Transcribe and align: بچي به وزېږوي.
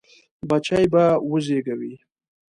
بچي 0.49 0.81
به 0.93 1.03
وزېږوي. 1.29 1.93